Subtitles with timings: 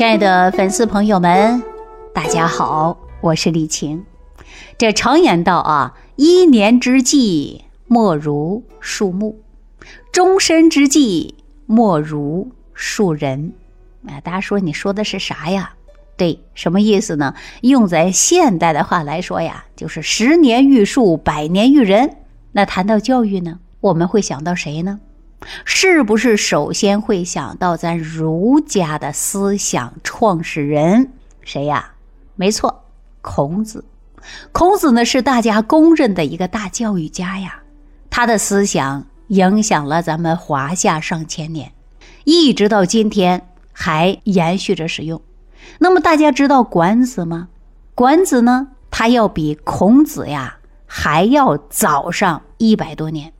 [0.00, 1.62] 亲爱的粉丝朋友们，
[2.14, 4.02] 大家好，我是李晴。
[4.78, 9.38] 这常言道啊，一年之计莫如树木，
[10.10, 11.34] 终身之计
[11.66, 13.52] 莫如树人。
[14.08, 15.74] 啊，大家说你说的是啥呀？
[16.16, 17.34] 对，什么意思呢？
[17.60, 22.16] 用在现代的话来说呀，就是十年育树，百年育人。
[22.52, 24.98] 那谈到教育呢，我们会想到谁呢？
[25.64, 31.12] 是不是首先会想到咱儒家的思想创始人
[31.42, 31.92] 谁呀？
[32.36, 32.84] 没错，
[33.22, 33.84] 孔子。
[34.52, 37.62] 孔子呢是大家公认的一个大教育家呀，
[38.10, 41.72] 他的思想影响了咱们华夏上千年，
[42.24, 45.22] 一直到今天还延续着使用。
[45.78, 47.48] 那么大家知道管子吗？
[47.94, 53.32] 管子呢，他要比孔子呀还要早上一百多年。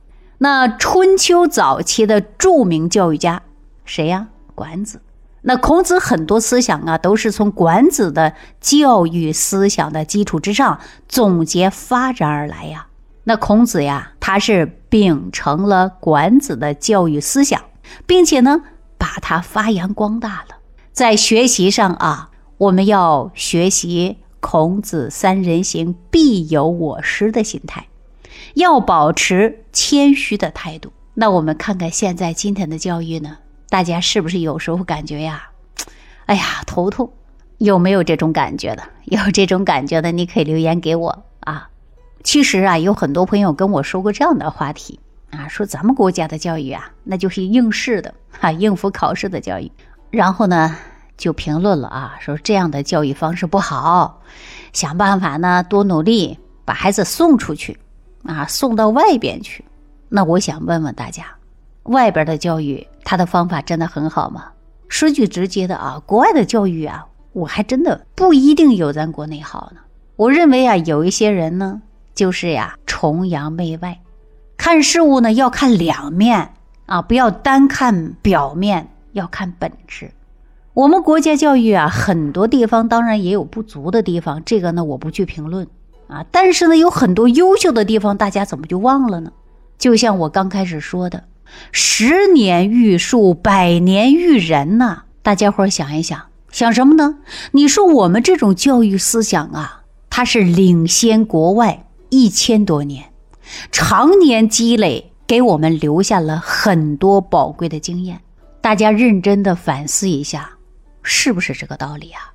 [0.43, 3.43] 那春秋早期的著名教育家
[3.85, 4.29] 谁呀？
[4.55, 4.99] 管子。
[5.43, 12.87] 那孔子很多思想啊，都是从管子的教育思想的基础之上总结发展而来呀。
[13.25, 17.61] 那孔子呀，他是秉承了管子的教育思想，
[18.07, 18.63] 并且呢，
[18.97, 20.55] 把它发扬光大了。
[20.91, 27.85] 在学习上啊，我们要学习孔子“三人行，必有我师”的心态。
[28.55, 30.91] 要保持谦虚的态度。
[31.13, 33.37] 那我们看看现在今天的教育呢？
[33.69, 35.49] 大家是不是有时候感觉呀？
[36.25, 37.11] 哎呀，头痛！
[37.57, 38.83] 有没有这种感觉的？
[39.05, 41.69] 有这种感觉的，你可以留言给我啊。
[42.23, 44.99] 其实啊，有很多朋友跟我说过这样的话题
[45.31, 49.71] 啊，说咱们国家的教育啊，那就是应试的哈，应付考试的教育。
[50.09, 50.75] 然后呢，
[51.17, 54.21] 就评论了啊，说这样的教育方式不好，
[54.73, 57.79] 想办法呢，多努力把孩子送出去。
[58.23, 59.63] 啊，送到外边去，
[60.09, 61.25] 那我想问问大家，
[61.83, 64.45] 外边的教育他的方法真的很好吗？
[64.87, 69.81] 说句直接的啊，国外的教育啊，我还真的不一定有咱国内好呢。
[70.15, 71.81] 我认为啊，有一些人呢，
[72.13, 73.99] 就是呀崇洋媚外，
[74.57, 76.53] 看事物呢要看两面
[76.85, 80.11] 啊，不要单看表面，要看本质。
[80.73, 85.67] 我们国家教育啊，很多地方当然也有不足的地方，这个呢我不去评论。
[86.11, 89.31] 啊，但是呢，有很多优秀的地方，大家怎么就忘了呢？
[89.79, 91.23] 就像我刚开始说的
[91.71, 95.03] ，“十年育树，百年育人”呐。
[95.23, 97.17] 大家伙想一想，想什么呢？
[97.51, 103.05] 你说我们这种教育思想啊，它是领先国外一千多年，
[103.71, 108.19] 常年积累，给我们留下了很多宝贵的经验。
[108.59, 110.49] 大家认真的反思一下，
[111.01, 112.33] 是不是这个道理啊？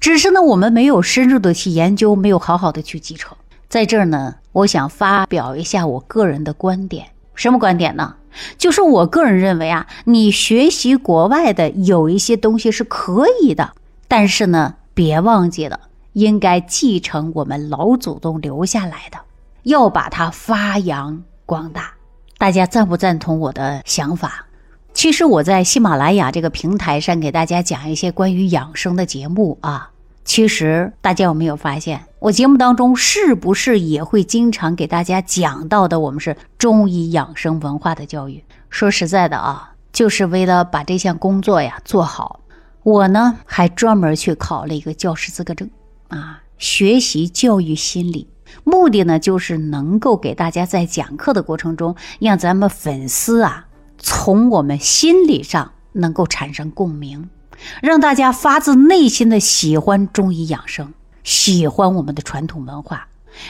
[0.00, 3.36] 只是呢，我们没有深入的去研究，没有好好的去继承。
[3.68, 7.06] 在这儿呢，我想发表一下我个人的观点。
[7.34, 8.14] 什么观点呢？
[8.58, 13.72] 就是我个人认为啊，你学习国外的有一些东西是可以的，
[14.08, 15.80] 但是呢，别忘记了，
[16.12, 19.18] 应该继承我们老祖宗留下来的，
[19.62, 21.92] 要把它发扬光大。
[22.38, 24.46] 大家赞不赞同我的想法？
[24.94, 29.90] 其实我在喜马拉雅这个平台上给大家讲一些关于养生的节目啊。
[30.24, 35.98] 其实大家有没有发现，我节目当中是不是也会经常给大家讲到的？
[35.98, 38.44] 我们是中医养生文化的教育。
[38.70, 42.38] 说实在的啊，就是为了把这项工作呀做好，
[42.84, 45.68] 我呢还专门去考了一个教师资格证
[46.08, 48.28] 啊，学习教育心理，
[48.62, 53.66] 目的呢就是能够给大家在讲课的过程中，让咱们粉丝啊。
[54.02, 57.30] 从我们心理上能够产生共鸣，
[57.80, 60.92] 让大家发自内心的喜欢中医养生，
[61.22, 63.06] 喜欢我们的传统文化，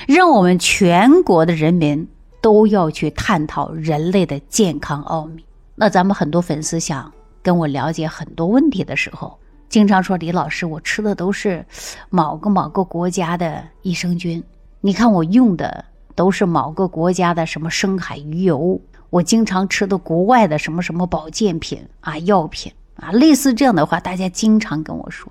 [0.07, 2.07] 让我们全国的人民
[2.43, 5.43] 都要去探讨人类的健康奥秘。
[5.75, 7.11] 那咱们很多粉丝想
[7.43, 9.39] 跟我了解很多问题的时候，
[9.71, 11.65] 经常说李老师，我吃的都是
[12.11, 14.45] 某个某个国家的益生菌，
[14.83, 15.83] 你看我用的
[16.15, 18.79] 都是某个国家的什么深海鱼油。
[19.13, 25.31] 我经常吃的国外的什么什么保健品啊、药品啊，类似这样的话，大家经常跟我说。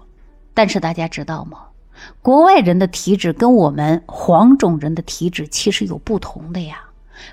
[0.53, 1.57] 但是大家知道吗？
[2.21, 6.89] 国外人的体质跟我们黄种人的体质其实有不同的呀。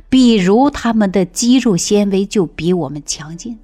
[0.09, 3.59] 比如他们的肌肉纤维就比我们强劲，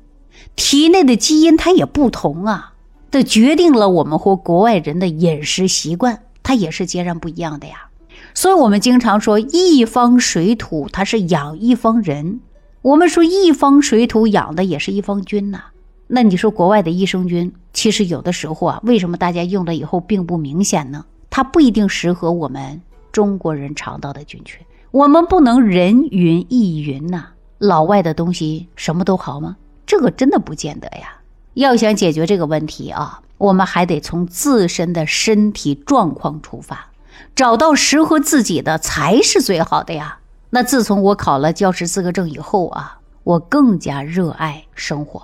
[0.54, 2.74] 体内的基因它也不同啊，
[3.10, 7.88] 这决定了我们和国外人的饮食习惯，它也是截然不一样的呀。
[8.34, 12.40] 所以我们经常说，一方水土它是养一方人。
[12.84, 15.58] 我们说一方水土养的也是一方菌呐，
[16.06, 21.06] 那你说国外的益生菌，其实有的时候啊，为什么大家用了以后并不明显呢？
[21.30, 24.60] 它不一定适合我们中国人肠道的菌群。
[24.90, 29.56] 我们不能人云亦云呐，老外的东西什么都好吗？
[29.86, 31.20] 这个真的不见得呀。
[31.54, 36.90] 要想解决这个问题啊，我们还得从自身的身体状况出发，
[37.34, 40.18] 找到适合自己的才是最好的呀。
[40.54, 45.20] 那自从我考了教师资格证以后啊，我更加热爱生活。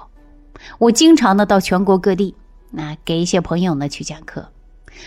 [0.79, 2.35] 我经常呢到全国各地，
[2.73, 4.49] 那给一些朋友呢去讲课。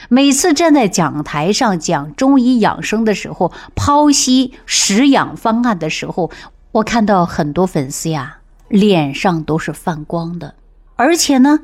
[0.08, 6.32] 每次站在讲台上讲中医养生的时候，剖析食养方案的时候，
[6.72, 8.38] 我看到很多粉丝呀，
[8.70, 10.56] 脸上都是泛光的，
[10.96, 11.60] 而且呢，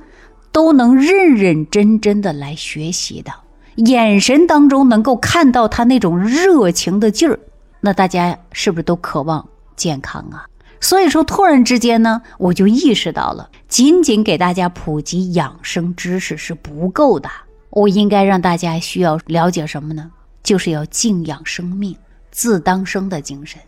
[0.52, 3.32] 都能认认真真的来学习的，
[3.78, 7.40] 眼神当中能够看到他那种热情的劲儿。
[7.82, 10.46] 那大家是不是都渴望健康啊？
[10.82, 17.30] 所以说，突然之间呢，我就意识到了，仅仅给大家普及养生知识是不够的。
[17.70, 20.12] 我应该让大家需要了解什么呢？
[20.42, 21.96] 就是要敬仰生命、
[22.32, 23.60] 自当生的精神。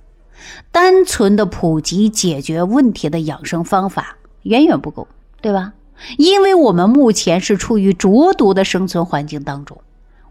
[0.71, 5.07] 单纯的普及解决问题的养生方法远远不够，
[5.41, 5.73] 对吧？
[6.17, 9.79] 因为我们目前是处于浊毒的生存环境当中，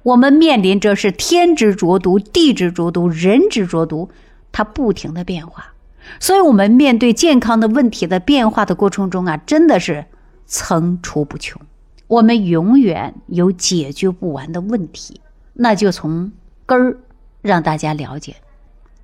[0.03, 4.11] 我们面临着是天之浊毒、地之浊毒、人之浊毒，
[4.51, 5.75] 它不停的变化。
[6.19, 10.07] 所以，我们面对健康的问题的变化的过程中啊，真的是
[10.47, 11.61] 层出不穷。
[12.07, 15.21] 我们永远有解决不完的问题，
[15.53, 16.33] 那就从
[16.67, 16.97] 根儿
[17.43, 18.35] 让大家了解，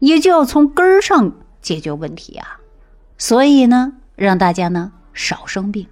[0.01, 2.61] 也就要从根儿上解决问题啊。
[3.19, 5.87] 所以呢，让大家呢少生病，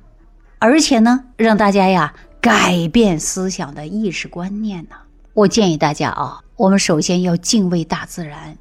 [0.59, 4.97] 而且呢，让大家呀改变思想的意识观念呢。
[5.33, 8.59] 我建议大家啊，我们首先要敬畏大自然，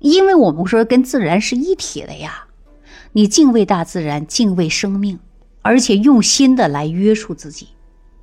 [0.00, 2.48] 因为我们说跟自然是一体的呀。
[3.12, 5.20] 你敬畏大自然，敬畏生命，
[5.60, 7.68] 而且用心的来约束自己。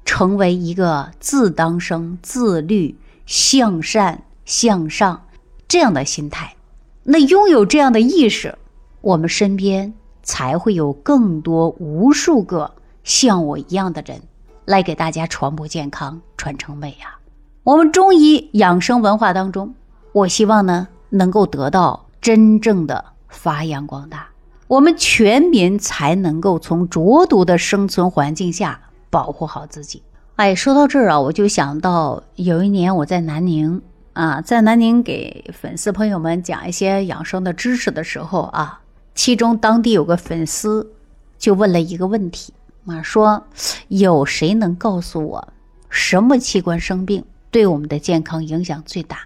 [0.04, 5.28] 成为一个自当生、自律、向善、向上
[5.70, 6.58] 这样的心态，
[7.04, 8.58] 那拥有这样的意识，
[9.00, 9.94] 我们身边
[10.24, 12.74] 才会有更多无数个
[13.06, 14.24] 像我一样的人
[14.70, 17.18] 来给大家传播健康、传承美呀。
[17.64, 19.74] 我们中医养生文化当中，
[20.12, 24.28] 我希望呢能够得到真正的发扬光大，
[24.68, 28.80] 我们全民才能够从浊毒的生存环境下。
[29.10, 30.04] 保护好自己。
[30.36, 33.82] 哎，说到这儿啊，我就想到有一年我在南宁
[34.14, 38.82] 啊，在南宁给粉丝朋友们讲一些养生的知识的时候啊，
[39.16, 40.94] 其中当地有个粉丝
[41.40, 42.54] 就问了一个问题
[42.86, 43.46] 啊，说
[43.88, 45.48] 有谁能告诉我
[45.90, 49.20] 什么器官生病对我们的健康影响最大？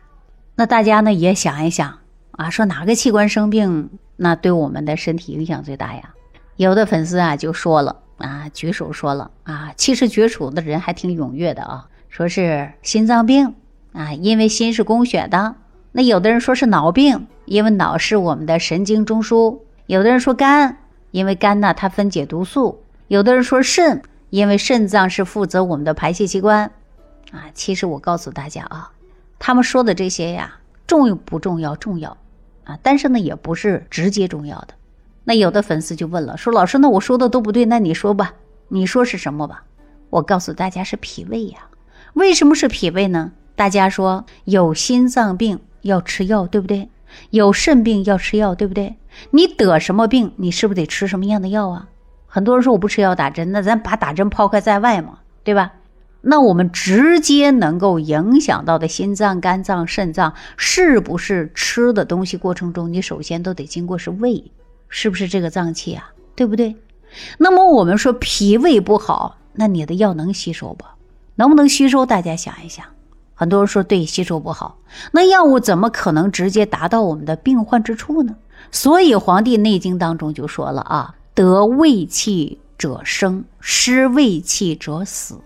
[0.55, 1.99] 那大家呢也想一想
[2.31, 6.13] 啊，说哪个器官生病那对我们的身体影响最大呀？
[6.55, 7.97] 有的粉丝啊就说了。
[8.17, 13.55] 啊，举手说了啊，其实举手的人还挺踊跃的啊，说是心脏病
[13.91, 15.55] 啊，因为心是供血的；
[15.91, 20.77] 那有的人说是脑病，因为脑是我们的神经中枢；有的人说肝，
[21.11, 22.82] 因为肝呢它分解毒素；
[23.13, 24.01] 有的人说肾，
[24.31, 26.71] 因为肾脏是负责我们的排泄器官。
[27.31, 28.91] 啊，其实我告诉大家啊，
[29.37, 30.57] 他们说的这些呀，
[30.87, 31.75] 重不重要？
[31.75, 32.17] 重要
[32.63, 34.69] 啊，但是呢，也不是直接重要的。
[35.25, 38.33] 那有的粉丝就问了，说老师，那我说的都不对，那你说吧，
[38.69, 39.63] 你说是什么吧？
[40.09, 41.67] 我告诉大家是脾胃呀。
[42.15, 43.31] 为什么是脾胃呢？
[43.55, 46.89] 大家说有心脏病要吃药，对不对？
[47.29, 48.95] 有肾病要吃药，对不对？
[49.29, 51.89] 你得什么病，你是不是得吃什么样的药啊？
[52.33, 55.73] 很多人说我不吃药打针，那咱把打针抛开在外嘛，对吧？
[56.21, 64.51] 那我们直接能够影响到的心脏、肝脏、肾脏，是不是吃的东西过程中，你首先都得经过是胃？
[64.89, 66.11] 是不是这个脏器啊？
[66.33, 66.75] 对不对？
[67.37, 70.85] 那么我们说脾胃不好，那你的药能吸收不？
[71.35, 72.03] 能不能吸收？
[72.03, 72.83] 大家想一想。
[73.35, 74.79] 很多人说对，吸收不好。
[75.11, 78.35] 那药物怎么可能直接达到我们的病患之处呢？
[78.71, 85.39] 所以《黄帝内经》当中就说了啊：“得胃气者生，失胃气者死。”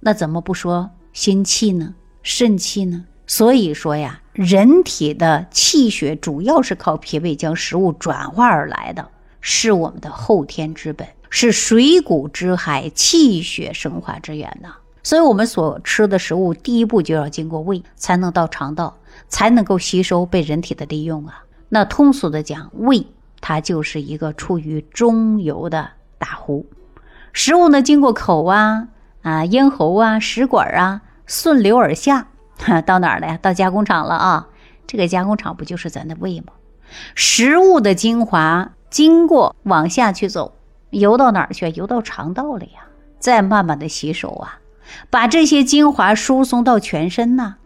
[0.00, 1.94] 那怎么不说心气呢？
[2.22, 3.04] 肾气呢？
[3.26, 4.20] 所以说呀。
[4.32, 9.06] 人体的气血主要是靠脾胃将食物转化而来的，
[9.40, 14.76] 是我们的后天之本，是水谷之海，气血生化之源呐。
[15.02, 18.96] 所以，我们所吃的食物，第一步就要经过胃，才能到肠道，
[19.28, 21.44] 才能够吸收，被人体的利用啊。
[21.68, 23.04] 那通俗的讲，胃
[23.40, 26.66] 它就是一个处于中游的大湖，
[27.32, 28.88] 食物呢经过口啊
[29.22, 32.28] 啊咽喉啊食管啊顺流而下。
[32.84, 33.38] 到哪儿了呀？
[33.40, 34.48] 到加工厂了啊！
[34.86, 36.52] 这个加工厂不就是咱的胃吗？
[37.14, 40.56] 食物的精华经过往下去走，
[40.90, 41.70] 游到哪儿去？
[41.70, 42.84] 游到肠道了呀！
[43.18, 44.58] 再慢慢的吸收啊，
[45.08, 47.56] 把这些精华输送到全身呐。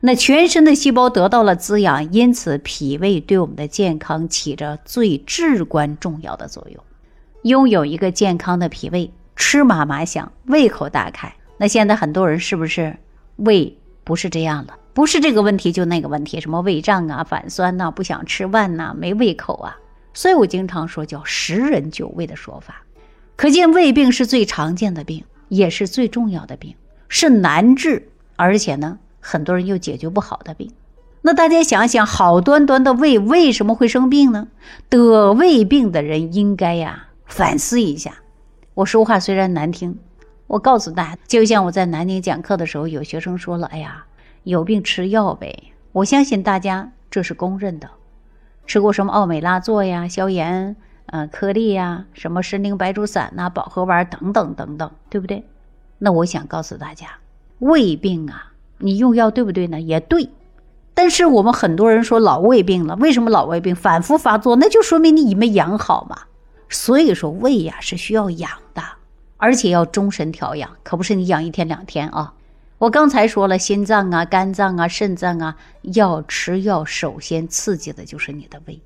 [0.00, 6.82] 那全身的细胞得到了滋养，因此脾胃对我们的健康起着最至关重要的作用。
[7.42, 12.96] 拥有一个健康的脾胃，吃嘛嘛香，胃口大开，那现在很多人是不是
[13.36, 14.76] 胃不是这样了？
[14.92, 19.78] 不是这个问题就那个问题，什么胃胀啊、反酸呐、不想吃饭呐、没胃口啊？
[20.12, 22.82] 所以我经常说叫十人九胃的说法。
[23.36, 26.74] 可见胃病是最常见的病，也是最重要的病，
[27.08, 30.72] 是难治，而且呢，很多人又解决不好的病。
[31.22, 34.48] 那大家想想，好端端的胃为什么会生病呢？
[34.88, 38.22] 得胃病的人应该呀反思一下。
[38.74, 39.98] 我说话虽然难听，
[40.46, 44.06] 我告诉大家，就像我在南宁讲课的时候，有学生说了：“哎呀，
[44.44, 47.90] 有病吃药呗。”我相信大家这是公认的，
[48.66, 50.76] 吃过什么奥美拉唑呀、消炎。
[51.06, 55.44] 呃，颗粒呀，什么参苓白术散呐，保和丸等等等等，对不对？
[55.98, 57.18] 那我想告诉大家，
[57.58, 58.49] 胃病啊，
[58.80, 59.80] 你用药对不对呢？
[59.80, 60.30] 也对。
[60.92, 64.56] 但是我们很多人说老胃病了，为什么老胃病反复发作？
[64.56, 66.22] 那就说明你没养好嘛。
[66.68, 68.82] 所以说胃呀是需要养的，
[69.36, 72.34] 而且要终身调养，可不是你养一天两天啊。
[72.78, 78.80] 我刚才说了，心脏啊、肝脏啊、肾脏啊，要吃药，首先刺激的就是你的胃。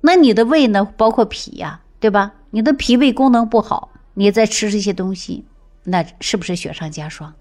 [0.00, 0.86] 那你的胃呢？
[0.96, 2.32] 包括脾呀，对吧？
[2.50, 5.44] 你的脾胃功能不好，你再吃这些东西，
[5.82, 7.32] 那是不是雪上加霜？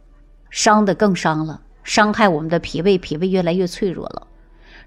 [0.49, 4.27] 伤的更伤了，伤害我们的脾胃，脾胃越来越脆弱了。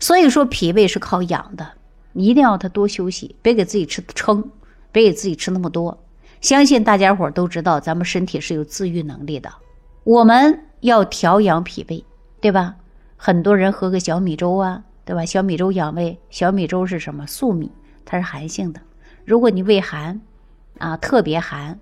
[0.01, 1.73] 所以说，脾胃是靠养的，
[2.13, 4.51] 一定要他多休息，别给自己吃撑，
[4.93, 5.99] 别给自己吃那么多。
[6.41, 9.51] 相信大家伙都知道，咱们身体是有自愈能力的，
[10.05, 12.05] 我们要调养脾胃，
[12.41, 12.77] 对吧？
[13.17, 14.83] 很多人喝个小米粥啊。
[15.07, 15.25] 对吧？
[15.25, 17.25] 小米粥养胃，小米粥是什么？
[17.29, 17.71] 粟米，
[18.05, 18.81] 它是寒性的。
[19.25, 20.21] 如果你胃寒，
[20.79, 21.79] 啊，特别寒，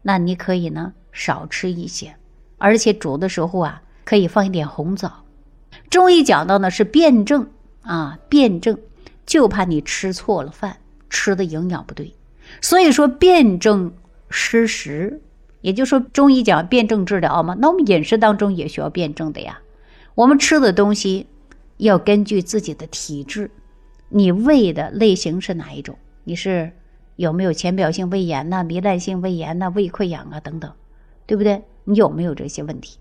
[0.00, 2.14] 那你可以呢少吃一些，
[2.56, 5.24] 而且煮的时候啊，可以放一点红枣。
[5.90, 7.50] 中医讲到呢是辩证
[7.82, 8.78] 啊，辩证，
[9.26, 10.78] 就怕你吃错了饭，
[11.10, 12.14] 吃的营养不对。
[12.62, 13.92] 所以说辩证
[14.30, 15.20] 施食，
[15.60, 17.54] 也就是说中医讲辩证治疗嘛。
[17.58, 19.60] 那我们饮食当中也需要辩证的呀，
[20.14, 21.26] 我们吃的东西。
[21.76, 23.52] 要根据自己的体质，
[24.08, 25.96] 你胃的类型是哪一种？
[26.24, 26.72] 你是
[27.14, 30.72] 有没有浅表性胃炎呐、糜烂性胃炎呐、胃溃疡啊等等，
[31.24, 31.62] 对不对？
[31.84, 32.98] 你有没有这些问题？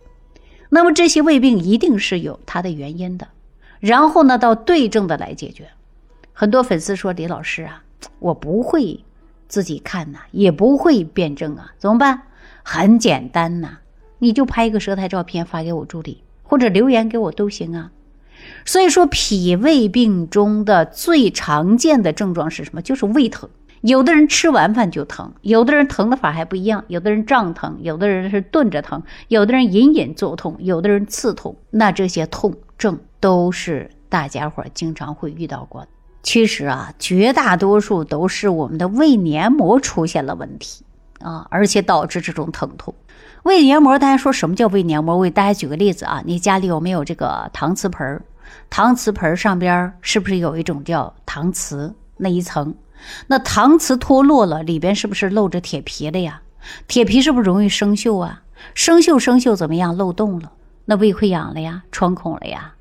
[0.69, 3.27] 那么这些胃病一定是有它的原因的，
[3.79, 5.69] 然后呢，到对症的来解决。
[6.33, 7.83] 很多粉丝说：“李老师啊，
[8.19, 9.03] 我不会
[9.47, 12.23] 自己看呐，也不会辩证啊，怎么办？
[12.63, 13.77] 很简单呐，
[14.19, 17.91] 你就拍一个舌苔照片发给我助理，或者留言给我都行啊。”
[18.65, 22.81] 所以说，脾胃病中的最常见的症状是什么？
[22.81, 23.49] 就是胃疼。
[23.81, 26.83] 有的人吃完饭就疼，有的人疼的法还不一样。
[26.87, 31.55] 有的人胀疼，有的人是顿着疼，有的人隐隐作痛，有的人刺痛。
[31.69, 35.87] 那这些痛症都是大家伙经常会遇到过的。
[36.23, 40.83] 其实啊，绝大多数都是我们的胃黏膜出现了问题
[41.19, 42.93] 啊，而且导致这种疼痛。
[43.43, 45.15] 胃黏膜，大家说什么叫胃黏膜？
[45.15, 48.21] 我给大家举个例子啊，你家里有没有这个搪瓷盆儿？
[48.69, 52.73] 搪瓷盆儿上边是不是有一种叫搪瓷那一层？
[53.27, 56.41] 那搪瓷脱落了，里边是不是露着铁皮了呀？
[56.87, 58.43] 铁皮是不是容易生锈啊？
[58.73, 59.95] 生锈生锈怎么样？
[59.95, 60.51] 漏洞了，
[60.85, 62.73] 那胃溃疡了呀，穿孔了呀？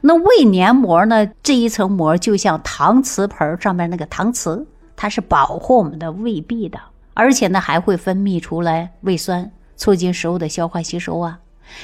[0.00, 1.28] 那胃黏膜呢？
[1.42, 6.78] 这一层膜就像搪瓷盆上面那个搪瓷，它是保护我们的胃壁的，
[7.14, 9.50] 而且呢还会分泌出来胃酸。
[9.76, 11.38] 促进食物的消化吸收啊，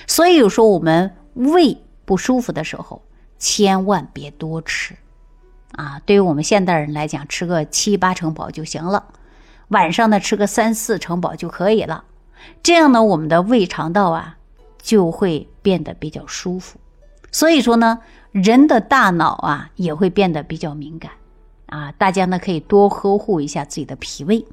[0.09, 3.01] 所以有时候我们胃不舒服的时候，
[3.39, 4.97] 千万别多吃
[5.75, 6.01] 啊。
[6.07, 9.05] 对于我们现代人来讲，吃个七八成饱就行了，
[9.69, 12.05] 晚上呢吃个三四成饱就可以了。
[12.63, 14.37] 这样呢，我们的胃肠道啊
[14.83, 16.79] 就会变得比较舒服。
[17.33, 17.99] 所以说呢，
[18.33, 21.11] 人的大脑啊也会变得比较敏感
[21.67, 21.93] 啊。
[21.93, 24.45] 大家呢可以多呵护一下自己的脾胃。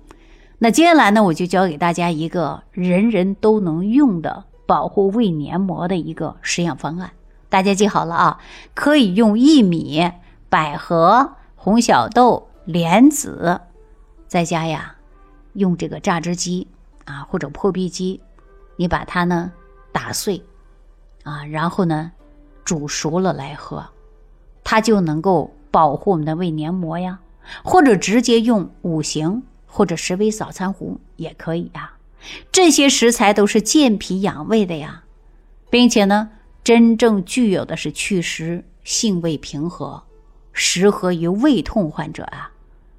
[0.58, 7.12] 那接下来呢，我就教给大家一个人人都能用的保护胃黏膜的一个实验方案。
[7.50, 8.40] 大家记好了啊，
[8.74, 10.12] 可以用薏米、
[10.52, 13.62] 百合、红小豆、莲子，
[14.28, 14.98] 在家呀，
[15.54, 16.68] 用这个榨汁机
[17.06, 18.20] 啊或者破壁机，
[18.76, 19.54] 你把它呢
[19.94, 20.44] 打碎
[21.24, 22.12] 啊，然后呢
[22.66, 23.88] 煮熟了来喝，
[24.62, 27.22] 它就能够保护我们的胃黏膜呀。
[27.64, 29.44] 或者直接用五行。
[29.74, 31.94] 或者十味早餐壶也可以呀，
[32.52, 35.06] 这些食材都是健脾养胃的呀，
[35.70, 36.30] 并且呢，
[36.62, 40.04] 真正具有的是祛湿、性味平和，
[40.64, 42.52] 适合于胃痛患者啊。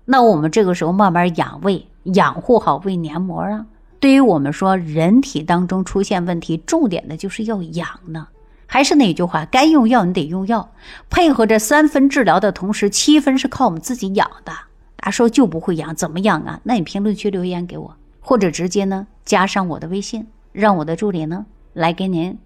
[0.04, 3.66] 那我们这个时候慢慢养胃，养护好胃黏膜啊。
[4.00, 8.26] 对于我们说人体当中出现问题，重点的就是要养呢。
[8.66, 10.73] 还是那句话，该用药你得用药，
[11.09, 14.52] 配合着三分治疗的同时，七分是靠我们自己养的。
[14.97, 16.59] 他说就不会养，怎么养啊？
[16.64, 22.37] 那你评论区留言给我，或者直接呢加上我的微信，让我的助理呢来给您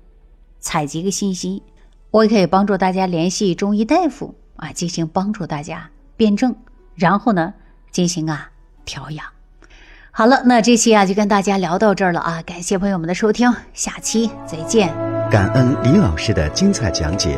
[0.60, 1.62] 采集个信息，
[2.10, 6.54] 我也可以帮助大家联系中医大夫啊，进行帮助大家辩证，
[6.94, 7.54] 然后呢
[7.90, 8.50] 进行啊
[8.84, 9.26] 调养。
[10.10, 14.94] 好了，那这期啊就跟大家聊到这儿了啊，感谢朋友们的收听，下期再见。
[15.30, 17.36] 感恩李老师的精彩讲解。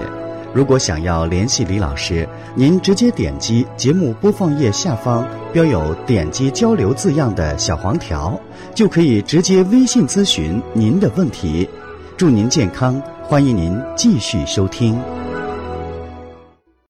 [0.54, 8.40] 如果想要联系李老师，您直接点击节目播放页下方标有“点击交流”字样的小黄条，
[8.74, 11.68] 就可以直接微信咨询您的问题。
[12.16, 14.98] 祝您健康，欢迎您继续收听。